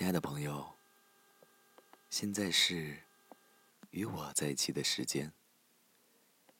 [0.00, 0.78] 亲爱的朋友，
[2.08, 3.00] 现在是
[3.90, 5.30] 与我在一起的时间，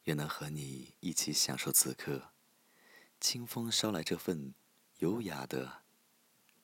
[0.04, 2.32] 愿能和你一起享受此刻，
[3.18, 4.52] 清风捎来这份
[4.98, 5.84] 优雅的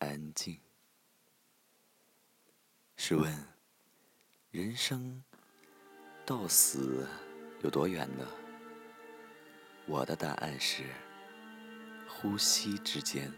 [0.00, 0.60] 安静。
[2.94, 3.34] 试问，
[4.50, 5.24] 人生
[6.26, 7.08] 到死
[7.62, 8.28] 有多远呢？
[9.86, 10.84] 我的答案是：
[12.06, 13.32] 呼吸之间。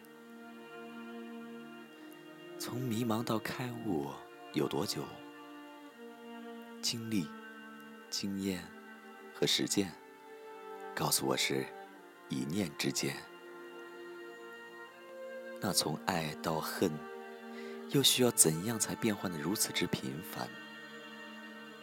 [2.58, 4.08] 从迷茫到开悟
[4.52, 5.04] 有多久？
[6.82, 7.28] 经历、
[8.10, 8.64] 经验
[9.32, 9.92] 和实践
[10.92, 11.64] 告诉我是
[12.28, 13.14] 一念之间。
[15.60, 16.90] 那从爱到恨，
[17.90, 20.48] 又需要怎样才变换的如此之频繁？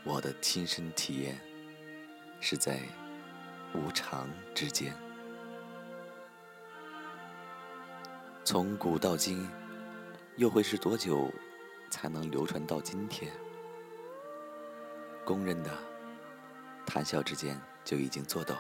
[0.04, 1.40] 我的亲身体验
[2.42, 2.82] 是在
[3.74, 4.94] 无常之间。
[8.44, 9.50] 从古到今。
[10.38, 11.32] 又会是多久
[11.90, 13.32] 才能流传到今天？
[15.24, 15.72] 公认的
[16.86, 18.58] 谈笑之间就已经做到。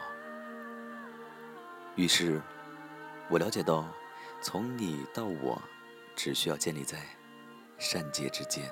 [1.97, 2.41] 于是，
[3.29, 3.85] 我了解到，
[4.41, 5.61] 从你到我，
[6.15, 7.05] 只需要建立在
[7.77, 8.63] 善解之间；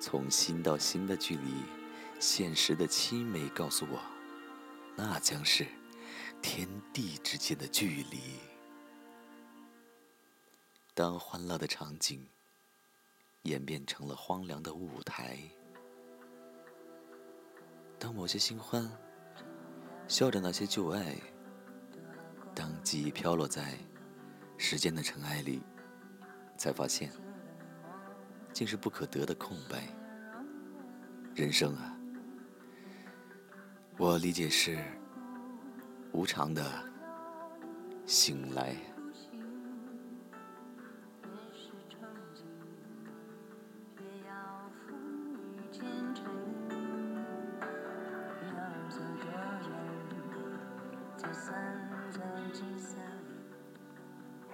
[0.00, 1.62] 从心到心的距离，
[2.18, 4.00] 现实的凄美告诉我，
[4.96, 5.66] 那将是
[6.40, 8.40] 天地之间的距离。
[10.96, 12.24] 当欢乐的场景
[13.42, 15.36] 演变成了荒凉的舞台，
[17.98, 18.88] 当某些新欢
[20.06, 21.16] 笑着那些旧爱，
[22.54, 23.76] 当记忆飘落在
[24.56, 25.60] 时间的尘埃里，
[26.56, 27.10] 才发现
[28.52, 29.88] 竟是不可得的空白。
[31.34, 31.98] 人生啊，
[33.98, 34.78] 我理解是
[36.12, 36.64] 无常的
[38.06, 38.76] 醒来。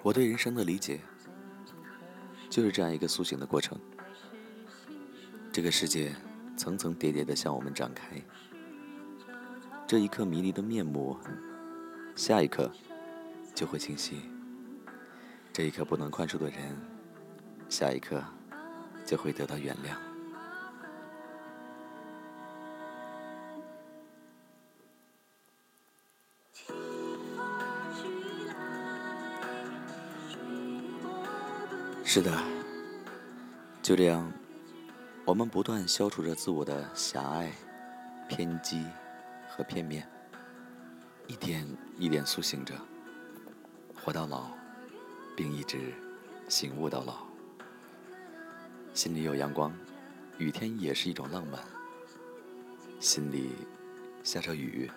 [0.02, 1.00] 我对人生的理解，
[2.48, 3.78] 就是这样一个苏醒的过程。
[5.52, 6.14] 这个世界
[6.56, 8.20] 层层叠叠的向我们展开，
[9.86, 11.16] 这一刻迷离的面目，
[12.16, 12.70] 下一刻
[13.54, 14.16] 就会清晰；
[15.52, 16.76] 这一刻不能宽恕的人，
[17.68, 18.22] 下一刻
[19.04, 20.09] 就会得到原谅。
[32.12, 32.42] 是的，
[33.80, 34.32] 就这样，
[35.24, 37.52] 我们不断消除着自我的狭隘、
[38.28, 38.84] 偏激
[39.48, 40.04] 和片面，
[41.28, 41.64] 一点
[41.96, 42.74] 一点苏醒着，
[43.94, 44.50] 活到老，
[45.36, 45.94] 并一直
[46.48, 47.18] 醒悟到老。
[48.92, 49.72] 心里有阳光，
[50.36, 51.60] 雨天也是一种浪漫；
[52.98, 53.52] 心里
[54.24, 54.90] 下着雨，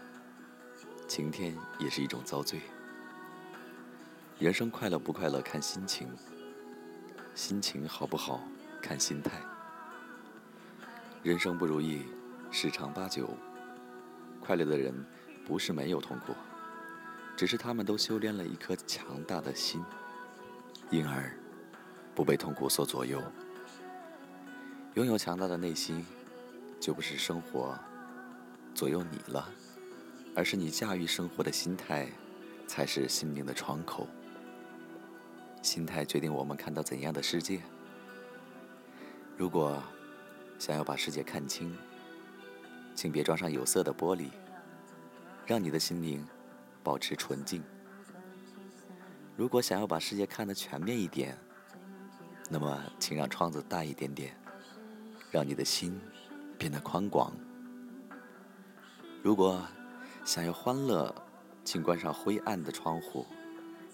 [1.07, 2.59] 晴天也是一种遭罪。
[4.39, 6.09] 人生快乐不快乐，看心情。
[7.35, 8.41] 心情好不好，
[8.79, 9.31] 看心态。
[11.23, 12.03] 人生不如意，
[12.51, 13.29] 十常八九。
[14.39, 14.93] 快乐的人
[15.45, 16.33] 不是没有痛苦，
[17.35, 19.83] 只是他们都修炼了一颗强大的心，
[20.91, 21.35] 因而
[22.13, 23.19] 不被痛苦所左右。
[24.93, 26.05] 拥有强大的内心，
[26.79, 27.75] 就不是生活
[28.75, 29.49] 左右你了，
[30.35, 32.07] 而是你驾驭生活的心态，
[32.67, 34.07] 才是心灵的窗口。
[35.63, 37.61] 心态决定我们看到怎样的世界。
[39.37, 39.81] 如果
[40.59, 41.75] 想要把世界看清，
[42.93, 44.29] 请别装上有色的玻璃，
[45.47, 46.27] 让你的心灵
[46.83, 47.63] 保持纯净。
[49.37, 51.37] 如果想要把世界看得全面一点，
[52.49, 54.35] 那么请让窗子大一点点，
[55.31, 55.99] 让你的心
[56.57, 57.33] 变得宽广。
[59.23, 59.65] 如果
[60.25, 61.15] 想要欢乐，
[61.63, 63.25] 请关上灰暗的窗户，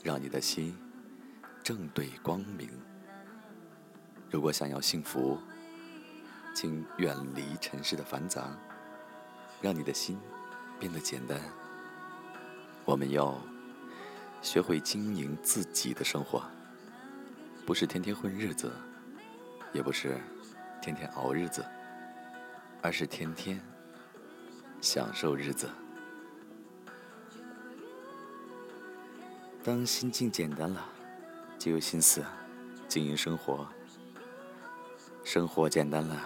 [0.03, 0.75] 让你的心。
[1.69, 2.67] 正对光明。
[4.31, 5.37] 如果想要幸福，
[6.51, 8.57] 请远离尘世的繁杂，
[9.61, 10.17] 让你的心
[10.79, 11.39] 变得简单。
[12.85, 13.39] 我们要
[14.41, 16.43] 学会经营自己的生活，
[17.67, 18.71] 不是天天混日子，
[19.71, 20.17] 也不是
[20.81, 21.63] 天天熬日子，
[22.81, 23.61] 而是天天
[24.81, 25.69] 享受日子。
[29.63, 30.93] 当心境简单了。
[31.59, 32.23] 就有心思
[32.87, 33.67] 经营生活。
[35.25, 36.17] 生活简单了，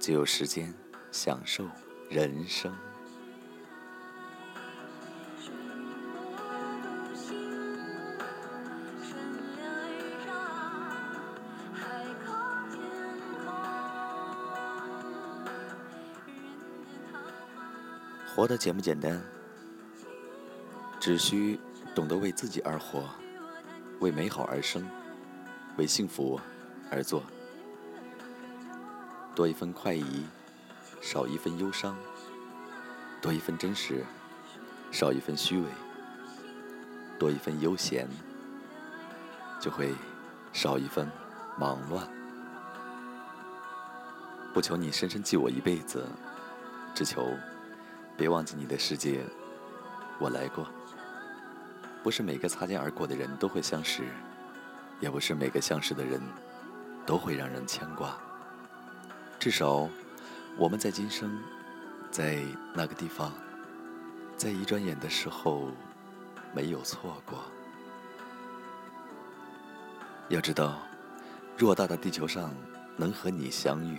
[0.00, 0.72] 就有时间
[1.12, 1.68] 享受
[2.08, 2.74] 人生。
[18.34, 19.22] 活得简不简单？
[20.98, 21.60] 只需
[21.94, 23.04] 懂得为自己而活。
[24.02, 24.84] 为美好而生，
[25.76, 26.38] 为幸福
[26.90, 27.22] 而做。
[29.32, 30.26] 多一份快意，
[31.00, 31.94] 少一份忧伤；
[33.20, 34.04] 多一份真实，
[34.90, 35.68] 少一份虚伪；
[37.16, 38.08] 多一份悠闲，
[39.60, 39.94] 就会
[40.52, 41.08] 少一份
[41.56, 42.04] 忙乱。
[44.52, 46.04] 不求你深深记我一辈子，
[46.92, 47.24] 只求
[48.16, 49.24] 别忘记你的世界，
[50.18, 50.66] 我来过。
[52.02, 54.02] 不是每个擦肩而过的人都会相识，
[55.00, 56.20] 也不是每个相识的人
[57.06, 58.18] 都会让人牵挂。
[59.38, 59.88] 至少，
[60.56, 61.38] 我们在今生，
[62.10, 62.42] 在
[62.74, 63.32] 那个地方，
[64.36, 65.68] 在一转眼的时候，
[66.54, 67.44] 没有错过。
[70.28, 70.78] 要知道，
[71.58, 72.54] 偌大的地球上
[72.96, 73.98] 能和你相遇。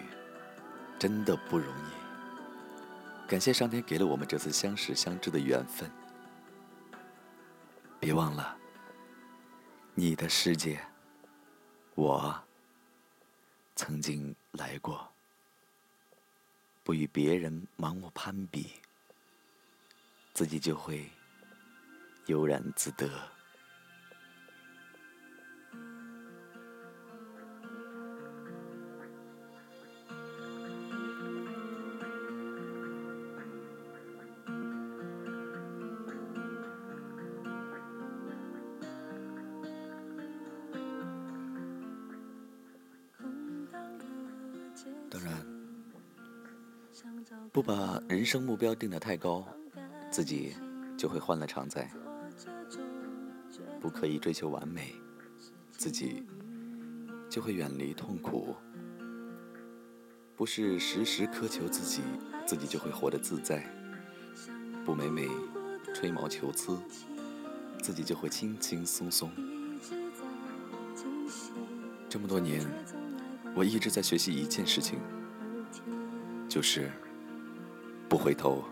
[1.00, 5.90] 真的不容易，感谢上天给了我们这次相识相知的缘分。
[8.04, 8.58] 别忘了，
[9.94, 10.78] 你的世界，
[11.96, 12.38] 我
[13.78, 15.10] 曾经来过。
[16.84, 18.74] 不与别人盲目攀比，
[20.34, 21.10] 自己就会
[22.26, 23.10] 悠然自得。
[47.52, 49.48] 不把人生目标定得太高，
[50.10, 50.56] 自己
[50.98, 51.84] 就会欢乐常在；
[53.80, 54.96] 不刻意追求完美，
[55.72, 56.26] 自己
[57.30, 58.56] 就会远离痛苦；
[60.36, 62.02] 不是时时苛求自己，
[62.46, 63.62] 自己就会活得自在；
[64.86, 65.28] 不每每
[65.94, 66.78] 吹毛求疵，
[67.82, 69.32] 自己就会轻轻松松。
[72.10, 72.66] 这么多年。
[73.56, 74.98] 我一直在学习一件事情，
[76.50, 76.90] 就是
[78.14, 78.64] 不回头。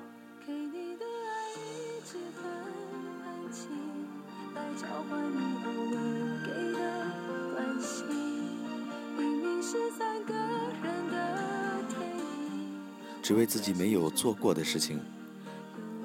[13.23, 14.99] 只为自己没有做过的事情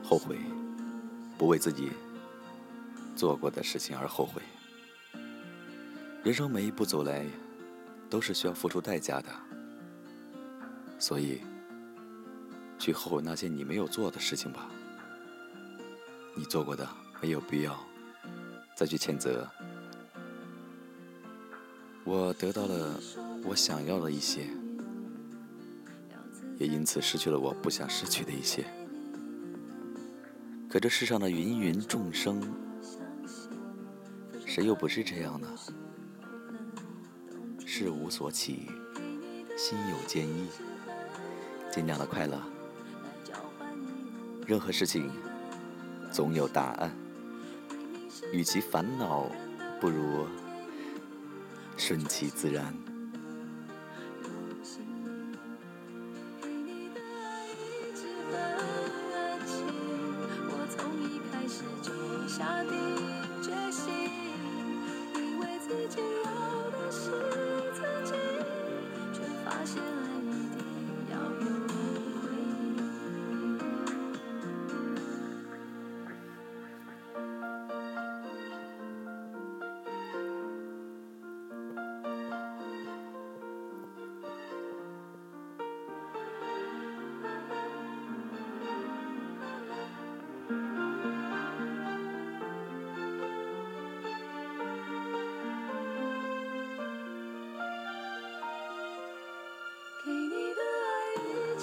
[0.02, 0.38] 后悔，
[1.36, 1.90] 不为自己
[3.14, 4.40] 做过的事情而后悔。
[6.24, 7.26] 人生每一步走来。
[8.08, 9.28] 都是需要付出代价的，
[10.96, 11.40] 所以
[12.78, 14.68] 去后悔那些你没有做的事情吧。
[16.34, 16.86] 你做过的
[17.22, 17.78] 没有必要
[18.76, 19.48] 再去谴责。
[22.04, 23.00] 我得到了
[23.42, 24.46] 我想要的一些，
[26.58, 28.64] 也因此失去了我不想失去的一些。
[30.68, 32.40] 可这世上的芸芸众生，
[34.44, 35.48] 谁又不是这样呢？
[37.64, 38.70] 事无所起，
[39.56, 40.46] 心有坚毅，
[41.72, 42.40] 尽量的快乐。
[44.46, 45.10] 任何事情
[46.12, 46.90] 总有答案，
[48.32, 49.28] 与其烦恼，
[49.80, 50.26] 不如
[51.76, 52.72] 顺其自然。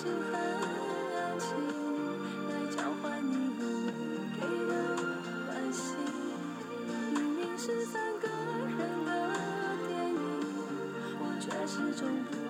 [0.04, 1.48] 这份爱情
[2.50, 3.62] 来交换你我
[4.36, 4.72] 给的
[5.48, 5.96] 关心，
[7.14, 9.10] 明明是三个人的
[9.88, 10.20] 电影，
[11.20, 12.43] 我却始终不。